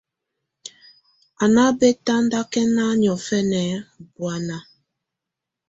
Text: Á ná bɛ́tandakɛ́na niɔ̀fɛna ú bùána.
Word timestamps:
Á 1.43 1.45
ná 1.53 1.63
bɛ́tandakɛ́na 1.79 2.83
niɔ̀fɛna 3.01 3.61
ú 3.99 4.03
bùána. 4.13 4.57